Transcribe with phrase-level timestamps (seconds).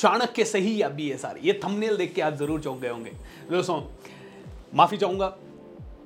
[0.00, 3.10] चाणक्य सही या B S R ये थंबनेल देख के आप ज़रूर चौंक गए होंगे।
[3.50, 3.80] दोस्तों
[4.74, 5.26] माफ़ी चाहूँगा।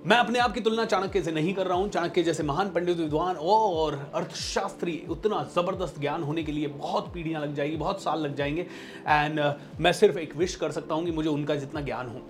[0.07, 2.97] मैं अपने आप की तुलना चाणक्य से नहीं कर रहा हूँ। चाणक्य जैसे महान पंडित
[2.97, 8.21] विद्वान और अर्थशास्त्री उतना ज़बरदस्त ज्ञान होने के लिए बहुत पीढ़ियाँ लग जाएगी बहुत साल
[8.21, 8.67] लग जाएँगे।
[9.09, 12.21] एंड uh, मैं सिर्फ़ एक विश कर सकता हूँ कि मुझे उनका जितना ज्ञान हो।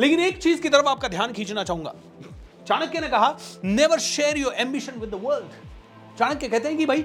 [0.00, 1.94] लेकिन एक चीज़ की तरफ़ आपका ध्यान खींचना चाहूँगा।
[2.66, 7.04] चाणक्य ने कहा never share your ambition with the world Chanakya कहते हैं कि भाई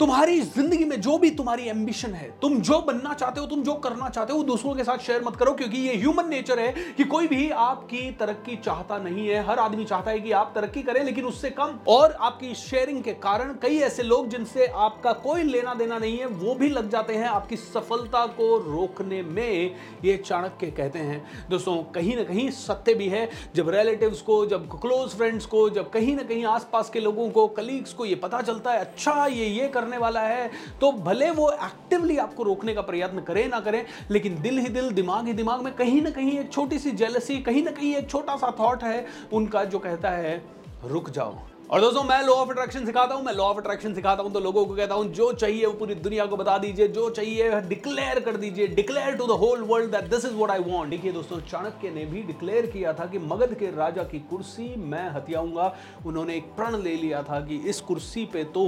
[0.00, 3.74] तुम्हारी ज़िंदगी में जो भी तुम्हारी एम्बिशन है, तुम जो बनना चाहते हो, तुम जो
[3.74, 7.04] करना चाहते हो दूसरों के साथ शेयर मत करो, क्योंकि ये ह्यूमन नेचर है कि
[7.04, 11.02] कोई भी आपकी तरक्की चाहता नहीं है। हर आदमी चाहता है कि आप तरक्की करें,
[11.04, 15.74] लेकिन उससे कम और आपकी शेयरिंग के कारण कई ऐसे लोग जिनसे आपका कोई लेना
[15.74, 19.74] देना नहीं है, वो भी लग जाते हैं आपकी सफलता को रोकने में।
[20.04, 24.68] ये चाणक्य कहते हैं। दोस्तों, कहीं ना कहीं सत्य भी है। जब रिलेटिव्स को, जब
[24.80, 28.40] क्लोज फ्रेंड्स को, जब कहीं ना कहीं आसपास के लोगों को कलीग्स को ये पता
[28.42, 32.74] चलता है अच्छा ये ये कर करने वाला है तो भले वो एक्टिवली आपको रोकने
[32.74, 36.10] का प्रयत्न करें ना करें, लेकिन दिल ही दिल, दिमाग ही दिमाग में कहीं ना
[36.12, 39.78] कहीं एक छोटी सी जेलसी कहीं ना कहीं एक छोटा सा थॉट है, उनका जो
[39.80, 40.42] कहता है,
[40.84, 41.36] रुक जाओ।
[41.66, 44.40] और दोस्तों, मैं लॉ ऑफ़ अट्रैक्शन सिखाता हूँ, मैं लॉ ऑफ़ अट्रैक्शन सिखाता हूँ तो
[44.40, 48.20] लोगों को कहता हूँ, जो चाहिए वो पूरी दुनिया को बता दीजिए, जो चाहिए डिक्लेयर
[48.20, 51.40] कर दीजिए declare to the whole world that this is what I want देखिए दोस्तों,
[51.42, 55.74] चाणक्य ने भी डिक्लेयर किया था कि मगध के राजा की कुर्सी मैं हथियाऊँगा।
[56.06, 58.66] उन्होंने एक प्रण ले लिया था कि इस कुर्सी पे तो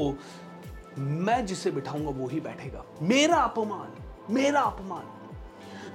[0.99, 3.89] मैं जिसे बिठाऊँगा वो ही बैठेगा। मेरा अपमान
[4.35, 5.26] मेरा अपमान।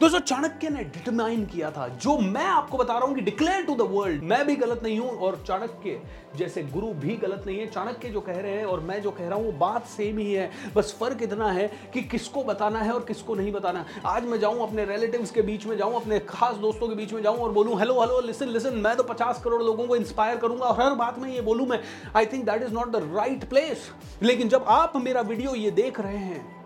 [0.02, 3.76] दोस्तों चाणक्य ने डिटरमाइन किया था, जो मैं आपको बता रहा हूँ कि डिक्लेयर टू
[3.76, 6.02] द वर्ल्ड मैं भी गलत नहीं हूँ और चाणक्य
[6.38, 9.28] जैसे गुरु भी गलत नहीं है। चाणक्य जो कह रहे हैं और मैं जो कह
[9.28, 12.92] रहा हूँ, वो बात सेम ही है। बस फ़र्क इतना है कि किसको बताना है
[12.92, 16.56] और किसको नहीं बताना आज मैं जाऊँ अपने रिलेटिव्स के बीच में जाऊँ, अपने खास
[16.58, 19.62] दोस्तों के बीच में जाऊँ और बोलूँ हेलो हेलो लिसन लिसन मैं तो पचास करोड़
[19.64, 21.80] लोगों को इंस्पायर करूँगा और हर बात में ये बोलूँ मैं।
[22.16, 23.90] I think that is not the right place
[24.22, 26.61] लेकिन जब आप मेरा वीडियो ये देख रहे हैं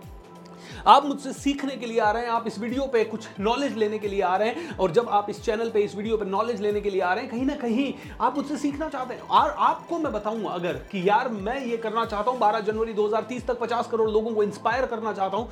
[0.87, 3.99] आप मुझसे सीखने के लिए आ रहे हैं, आप इस वीडियो पे कुछ नॉलेज लेने
[3.99, 6.61] के लिए आ रहे हैं और जब आप इस चैनल पे, इस वीडियो पे नॉलेज
[6.61, 9.55] लेने के लिए आ रहे हैं, कहीं ना कहीं आप मुझसे सीखना चाहते हैं। और
[9.59, 13.59] आपको मैं बताऊँगा अगर कि यार मैं ये करना चाहता हूँ 12 जनवरी 2030 तक
[13.59, 15.49] 50 करोड़ लोगों को इंस्पायर करना चाहता हूँ,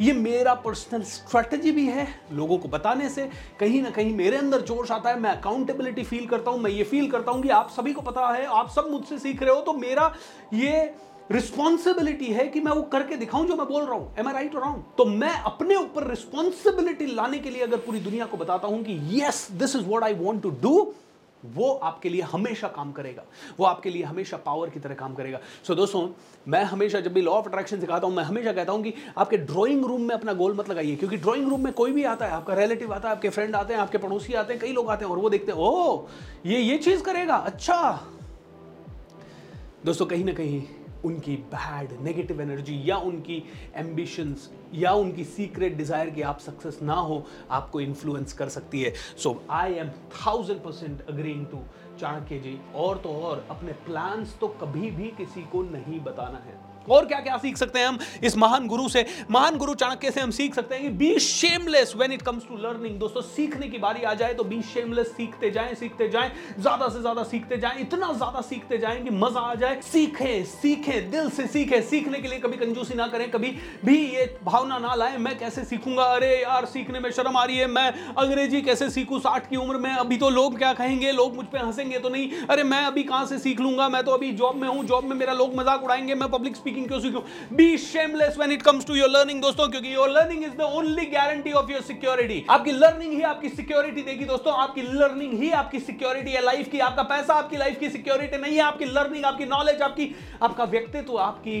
[0.00, 3.28] ये मेरा पर्सनल स्ट्रेटजी भी है लोगों को बताने से।
[3.60, 6.84] कहीं ना कहीं मेरे अंदर जोश आता है, मैं अकाउंटेबिलिटी फील करता हूँ, मैं ये
[6.84, 9.60] फील करता हूँ कि आप सभी को पता है, आप सब मुझसे सीख रहे हो
[9.60, 10.12] तो मेरा
[10.54, 10.92] ये
[11.32, 14.54] रिस्पॉन्सिबिलिटी है कि मैं वो करके दिखाऊँ जो मैं बोल रहा हूँ। एम आई राइट
[14.54, 18.82] रॉन्ग तो मैं अपने ऊपर रिस्पॉन्सिबिलिटी लाने के लिए अगर पूरी दुनिया को बताता हूँ
[18.84, 20.92] कि yes this is what I want to do
[21.42, 23.22] वो आपके लिए हमेशा काम करेगा।
[23.58, 26.08] वो आपके लिए हमेशा पावर की तरह काम करेगा। सो so, दोस्तों
[26.48, 29.36] मैं हमेशा जब भी लॉ ऑफ़ अट्रैक्शन सिखाता हूँ मैं हमेशा कहता हूँ कि आपके
[29.36, 32.32] ड्राइंग रूम में अपना गोल मत लगाइए क्योंकि ड्राइंग रूम में कोई भी आता है
[32.32, 35.04] आपका रिलेटिव आता है आपके फ्रेंड आते हैं आपके पड़ोसी आते हैं कई लोग आते
[35.04, 36.06] हैं और वो देखते हैं ओ
[36.46, 37.36] ये ये चीज़ करेगा?
[37.36, 38.00] अच्छा!
[39.84, 40.62] दोस्तों कहीं ना कहीं
[41.04, 43.42] उनकी बैड नेगेटिव एनर्जी या उनकी
[43.76, 48.92] एम्बिशंस या उनकी सीक्रेट डिज़ायर कि आप सक्सेस ना हो, आपको इन्फ्लुएंस कर सकती है।
[49.16, 51.62] So I am thousand percent agreeing to
[52.00, 52.58] Chanakya ji.
[52.74, 56.58] और तो और, अपने प्लान्स तो कभी भी किसी को नहीं बताना है।
[56.88, 60.20] और क्या क्या सीख सकते हैं हम इस महान गुरु से, महान गुरु चाणक्य से
[60.20, 63.78] हम सीख सकते हैं कि be shameless when it comes to learning दोस्तों, सीखने की
[63.78, 67.80] बारी आ जाए तो बी शेमलेस सीखते जाएँ सीखते जाएँ, ज़्यादा से ज़्यादा सीखते जाएँ,
[67.80, 72.28] इतना ज़्यादा सीखते जाएँ कि मज़ा आ जाए। सीखें सीखें, दिल से सीखें। सीखने के
[72.28, 73.50] लिए कभी कंजूसी ना करें, कभी
[73.84, 76.04] भी ये भावना ना लाए, मैं कैसे सीखूँगा?
[76.04, 79.18] अरे यार, सीखने में शर्म आ रही है, मैं अंग्रेज़ी कैसे सीखूं?
[79.18, 81.12] साठ की उम्र में अभी तो लोग क्या कहेंगे?
[81.12, 83.88] लोग मुझ पर हंसेंगे तो नहीं। अरे मैं अभी कहाँ से सीख लूँगा?
[83.88, 86.69] मैं तो अभी जॉब में हूँ जॉब में मेरा लोग मज़ाक उड़ाएँगे, मैं पब्लिक स्पीकिंग
[86.70, 87.20] स्पीकिंग क्यों सीखूं
[87.56, 91.06] be shameless when it comes to your learning दोस्तों, क्योंकि your learning is the only
[91.08, 95.80] guarantee of your security आपकी लर्निंग ही आपकी सिक्योरिटी देगी, दोस्तों। आपकी लर्निंग ही आपकी
[95.80, 99.44] सिक्योरिटी है लाइफ की। आपका पैसा आपकी लाइफ की सिक्योरिटी नहीं है। आपकी लर्निंग आपकी
[99.46, 101.58] नॉलेज आपकी, आपका व्यक्तित्व, आपकी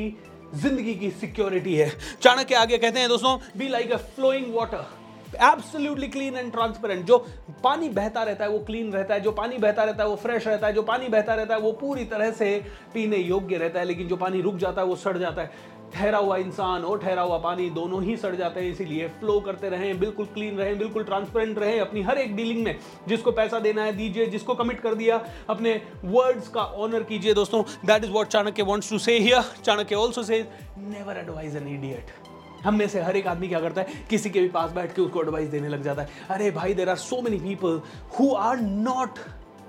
[0.54, 1.90] ज़िंदगी की सिक्योरिटी है।
[2.22, 4.86] चाणक्य आगे कहते हैं, दोस्तों be like a flowing water
[5.34, 7.18] absolutely clean and transparent जो
[7.64, 10.46] पानी बहता रहता है, वो क्लीन रहता है, जो पानी बहता रहता है, वो फ्रेश
[10.46, 12.64] रहता है, जो पानी बहता रहता है, वो पूरी तरह से
[12.94, 16.18] पीने योग्य रहता है, लेकिन जो पानी रुक जाता है, वो सड़ जाता है। ठहरा
[16.18, 19.98] हुआ इंसान और ठहरा हुआ पानी दोनों ही सड़ जाते हैं, इसीलिए फ्लो करते रहें,
[20.00, 22.78] बिल्कुल क्लीन रहें, बिल्कुल ट्रांसपेरेंट रहें, अपनी हर एक डीलिंग में।
[23.08, 27.62] जिसको पैसा देना है, दीजिए, जिसको कमिट कर दिया, अपने वर्ड्स का ऑनर कीजिए दोस्तों।
[27.86, 30.48] That is what Chanakya wants to say here Chanakya also say
[30.78, 32.29] never advise an idiot
[32.64, 33.86] हम में से हर एक आदमी क्या करता है?
[34.10, 36.88] किसी के भी पास बैठ के उसको एडवाइस देने लग जाता है। अरे भाई there
[36.88, 37.80] are so many people
[38.18, 39.18] who are not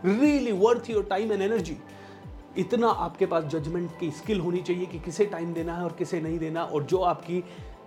[0.06, 1.78] really worth your time and energy
[2.58, 6.20] इतना आपके पास जजमेंट की स्किल होनी चाहिए कि किसे टाइम देना है और किसे
[6.22, 7.44] नहीं देना और जो आपकी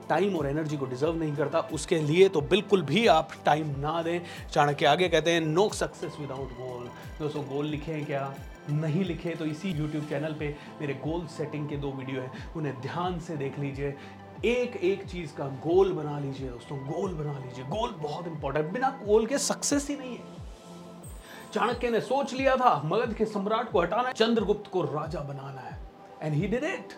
[0.09, 4.03] टाइम और एनर्जी को डिजर्व नहीं करता, उसके लिए तो बिल्कुल भी आप टाइम ना
[4.03, 4.21] दें।
[4.53, 8.35] चाणक्य आगे कहते हैं नो सक्सेस विदाउट गोल दोस्तों गोल लिखे हैं क्या?
[8.71, 12.81] नहीं लिखे तो इसी YouTube चैनल पे मेरे गोल सेटिंग के दो वीडियो हैं। उन्हें
[12.81, 13.95] ध्यान से देख लीजिए।
[14.45, 18.89] एक एक चीज़ का गोल बना लीजिए दोस्तों, गोल बना लीजिए। गोल बहुत इंपॉर्टेंट बिना
[19.05, 20.43] गोल के सक्सेस ही नहीं है।
[21.53, 25.61] चाणक्य ने सोच लिया था, मगध के सम्राट को हटाना है, चंद्रगुप्त को राजा बनाना
[25.61, 25.79] है।
[26.23, 26.93] And he did it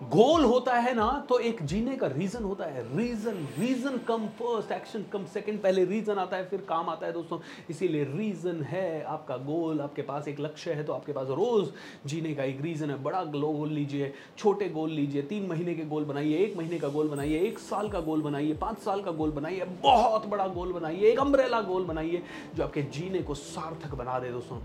[0.00, 4.72] goal होता है ना तो एक जीने का रीजन होता है। Reason reason come first
[4.72, 7.38] action come second पहले रीजन आता है, फिर काम आता है, दोस्तों।
[7.70, 11.68] इसीलिए रीजन है आपका गोल, आपके पास एक लक्ष्य है तो आपके पास रोज
[12.06, 16.04] जीने का एक रीजन है। बड़ा गोल लीजिए, छोटे गोल लीजिए। तीन महीने के गोल
[16.04, 19.30] बनाइए, एक महीने का गोल बनाइए, एक साल का गोल बनाइए, पाँच साल का गोल
[19.30, 22.22] बनाइए, बहुत बड़ा गोल बनाइए, एक अम्ब्रेला गोल बनाइए,
[22.54, 24.60] जो आपके जीने को सार्थक बना दे, दोस्तों।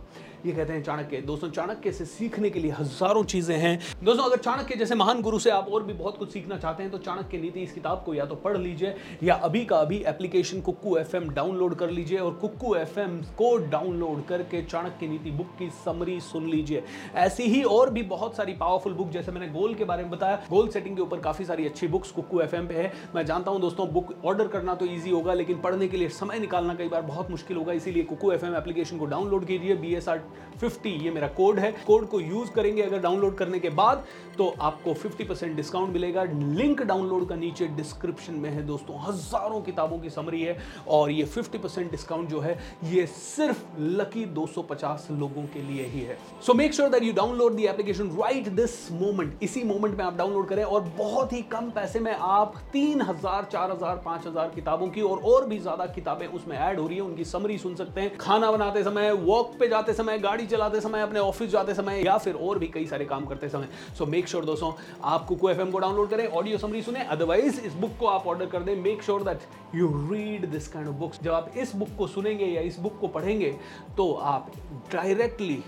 [0.45, 4.37] ये कहते हैं चाणक्य। दोस्तों, चाणक्य से सीखने के लिए हज़ारों चीज़ें हैं। दोस्तों, अगर
[4.37, 7.37] चाणक्य जैसे महान गुरु से आप और भी बहुत कुछ सीखना चाहते हैं तो चाणक्य
[7.37, 8.93] नीति इस किताब को या तो पढ़ लीजिए,
[9.23, 12.99] या अभी का अभी एप्लीकेशन कुक्कू एफ़ डाउनलोड कर लीजिए और कुक्कू एफ़
[13.33, 16.83] को डाउनलोड करके चाणक्य नीति बुक की समरी सुन लीजिए।
[17.17, 20.41] ऐसी ही और भी बहुत सारी पावरफुल बुक जैसे मैंने गोल के बारे में बताया
[20.49, 23.61] गोल सेटिंग के ऊपर काफ़ी सारी अच्छी बुक्स कुक्कू एफ़ पे है। मैं जानता हूँ
[23.61, 27.01] दोस्तों बुक ऑर्डर करना तो ईजी होगा, लेकिन पढ़ने के लिए समय निकालना कई बार
[27.03, 30.09] बहुत मुश्किल होगा, इसीलिए कुकू एफएम एप्लीकेशन को डाउनलोड कीजिए बी एस
[30.85, 34.03] ये मेरा कोड है। कोड को यूज़ करेंगे अगर डाउनलोड करने के बाद
[34.37, 39.97] तो आपको 50% डिस्काउंट मिलेगा। लिंक डाउनलोड का नीचे डिस्क्रिप्शन में है दोस्तों। हज़ारों किताबों
[39.99, 40.57] की समरी है
[40.89, 46.17] और ये 50% डिस्काउंट जो है, ये सिर्फ़ लकी 250 लोगों के लिए ही है।
[46.45, 50.17] So make sure that you download the application right this moment इसी मोमेंट में आप
[50.17, 54.51] डाउनलोड करें और बहुत ही कम पैसे में आप तीन हज़ार, चार हज़ार, पाँच हज़ार
[54.55, 57.75] किताबों की और और भी ज़्यादा किताबें उसमें ऐड हो रही है। उनकी समरी सुन
[57.75, 61.73] सकते हैं। खाना बनाते समय वॉक पे जाते समय, गाड़ी चलाते समय, अपने ऑफ़िस जाते
[61.73, 63.67] समय या फिर और भी कई सारे काम करते समय।
[63.97, 64.71] सो मेक श्योर दोस्तों
[65.03, 68.45] आप कुको एफ़ को डाउनलोड करें ऑडियो समरी सुने अदरवाइज़ इस बुक को आप ऑर्डर
[68.45, 71.89] कर दें make sure that you read this kind of books जब आप इस बुक
[71.97, 73.51] को सुनेंगे या इस बुक को पढ़ेंगे
[73.97, 74.51] तो आप
[74.93, 75.63] डायरेक्टली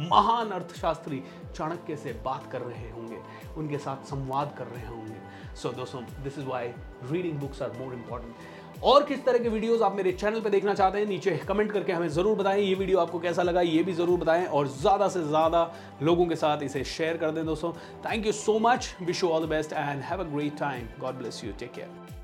[0.00, 1.22] महान अर्थशास्त्री
[1.54, 3.16] चाणक्य से बात कर रहे होंगे,
[3.56, 6.68] उनके साथ संवाद कर रहे होंगे। सो दोस्तों this is why
[7.10, 10.74] reading books are more important और किस तरह के वीडियोस आप मेरे चैनल पर देखना
[10.74, 13.92] चाहते हैं, नीचे कमेंट करके हमें ज़रूर बताएँ, ये वीडियो आपको कैसा लगा, ये भी
[13.92, 15.70] ज़रूर बताएँ और ज़्यादा से ज़्यादा
[16.02, 17.72] लोगों के साथ इसे शेयर कर दें दोस्तों।
[18.04, 21.18] Thank you so much wish you all the best and have a great time God
[21.18, 22.17] bless you take care